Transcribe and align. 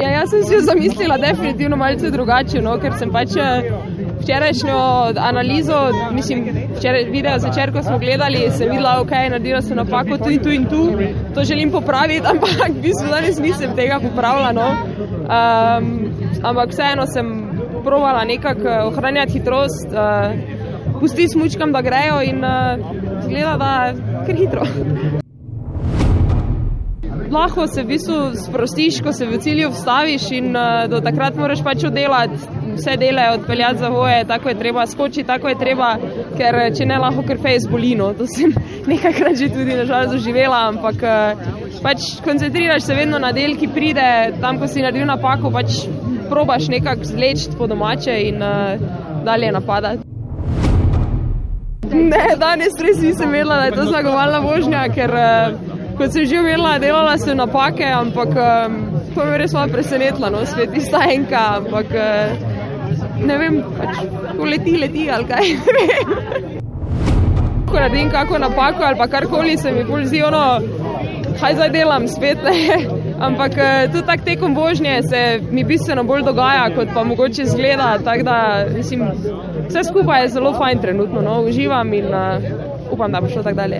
ja, 0.00 0.08
jaz 0.10 0.30
sem 0.30 0.42
si 0.44 0.54
jo 0.54 0.60
zamislila 0.60 1.16
definitivno 1.18 1.76
malce 1.76 2.10
drugače, 2.10 2.60
no, 2.62 2.74
ker 2.82 2.94
sem 2.98 3.12
pač 3.12 3.36
eh, 3.36 3.68
včerajšnjo 4.20 4.78
analizo, 5.28 5.78
mislim, 6.12 6.44
včeraj 6.76 7.04
video 7.12 7.38
začer, 7.38 7.72
ko 7.72 7.82
smo 7.82 7.98
gledali, 7.98 8.44
sem 8.56 8.70
videla, 8.70 8.98
ok, 9.02 9.14
naredila 9.34 9.62
sem 9.62 9.76
napako 9.76 10.18
tu 10.24 10.30
in 10.34 10.42
tu 10.42 10.54
in 10.54 10.66
tu, 10.70 10.82
to 11.34 11.44
želim 11.44 11.70
popraviti, 11.70 12.26
ampak 12.32 12.68
v 12.68 12.82
bistvu 12.82 13.12
danes 13.12 13.38
nisem 13.38 13.76
tega 13.76 14.00
popravila. 14.02 14.52
No. 14.52 14.68
Um, 15.28 15.88
ampak 16.42 16.72
vseeno 16.72 17.06
sem 17.06 17.32
provala 17.84 18.24
nekako 18.24 18.68
eh, 18.68 18.82
ohranjati 18.90 19.38
hitrost, 19.38 19.88
uh, 19.92 21.00
pustiti 21.00 21.28
smučkam, 21.32 21.72
da 21.72 21.82
grejo 21.82 22.20
in 22.24 22.44
uh, 22.44 22.76
zgleda, 23.24 23.56
da 23.56 23.72
kar 24.26 24.36
hitro 24.36 24.66
lahko 27.32 27.66
se 27.66 27.82
v 27.82 27.86
bistvu 27.86 28.16
sprostiš, 28.34 29.00
ko 29.02 29.12
se 29.12 29.26
v 29.26 29.38
cilju 29.38 29.70
vstaviš 29.70 30.30
in 30.32 30.56
uh, 30.56 30.86
do 30.90 31.00
takrat 31.00 31.36
moraš 31.36 31.62
pač 31.64 31.84
oddelati 31.84 32.38
vse 32.74 32.96
dele, 32.96 33.30
odpeljati 33.34 33.78
za 33.78 33.88
voje, 33.88 34.24
tako 34.24 34.48
je 34.48 34.58
treba 34.58 34.86
skočiti, 34.86 35.26
tako 35.26 35.48
je 35.48 35.58
treba, 35.58 35.96
ker 36.36 36.54
eh, 36.54 36.70
če 36.74 36.86
ne 36.86 36.98
lahko 36.98 37.24
kar 37.26 37.40
fejs 37.42 37.66
bolino. 37.70 38.12
To 38.18 38.26
sem 38.26 38.54
nekajkrat 38.92 39.36
že 39.36 39.48
tudi 39.52 39.76
nažalost 39.76 40.14
doživela, 40.14 40.66
ampak 40.68 41.02
uh, 41.02 41.80
pač 41.82 42.10
koncentriraš 42.24 42.86
se 42.86 42.94
vedno 42.94 43.18
na 43.18 43.32
del, 43.32 43.56
ki 43.58 43.70
pride 43.74 44.08
tam, 44.40 44.60
ko 44.60 44.68
si 44.68 44.84
naredil 44.84 45.08
napako, 45.08 45.50
pač 45.54 45.84
probaš 46.28 46.68
nekako 46.68 47.08
zleči 47.08 47.50
po 47.58 47.66
domače 47.66 48.14
in 48.28 48.42
uh, 48.42 48.78
dalje 49.24 49.52
napadati. 49.52 50.04
Ne, 51.88 52.36
danes 52.36 52.76
res 52.84 53.00
nisem 53.00 53.30
vedela, 53.32 53.56
da 53.56 53.68
je 53.68 53.76
to 53.78 53.84
zmagovalna 53.88 54.40
vožnja, 54.44 54.84
ker 54.92 55.12
uh, 55.12 55.77
kot 55.98 56.12
sem 56.14 56.26
že 56.26 56.42
vedela, 56.42 56.78
delala 56.78 57.16
sem 57.18 57.36
napake, 57.36 57.84
ampak 57.84 58.30
um, 58.30 58.78
to 59.14 59.24
me 59.26 59.38
res 59.38 59.52
malo 59.52 59.72
presenetilo, 59.72 60.30
no, 60.30 60.44
svet 60.46 60.76
ista 60.78 61.02
enka, 61.10 61.42
ampak 61.58 61.90
uh, 61.90 62.30
ne 63.18 63.38
vem, 63.42 63.58
pač, 63.78 64.04
ko 64.38 64.46
leti, 64.46 64.78
leti 64.78 65.10
ali 65.10 65.26
kaj. 65.26 65.46
Ko 67.68 67.76
naredim 67.76 68.08
kako 68.08 68.38
napako 68.40 68.86
ali 68.86 69.08
karkoli, 69.12 69.58
se 69.60 69.68
mi 69.74 69.82
bolj 69.84 70.06
zdi 70.08 70.22
ono, 70.24 70.44
kaj 71.36 71.58
zdaj 71.58 71.68
delam 71.74 72.08
spet. 72.08 72.40
ampak 73.18 73.52
uh, 73.58 73.92
tudi 73.92 74.06
tak 74.06 74.24
tekom 74.24 74.54
vožnje 74.54 75.02
se 75.02 75.40
mi 75.50 75.64
bistveno 75.64 76.04
bolj 76.04 76.22
dogaja, 76.22 76.70
kot 76.74 76.88
pa 76.94 77.04
mogoče 77.04 77.44
zgleda. 77.44 77.98
Da, 78.22 78.64
mislim, 78.72 79.04
vse 79.68 79.84
skupaj 79.84 80.22
je 80.22 80.28
zelo 80.28 80.54
fajn 80.56 80.78
trenutno, 80.78 81.20
no, 81.20 81.42
uživam 81.42 81.92
in 81.92 82.06
uh, 82.06 82.40
upam, 82.90 83.12
da 83.12 83.20
bo 83.20 83.28
šlo 83.28 83.42
tako 83.42 83.56
dalje. 83.56 83.76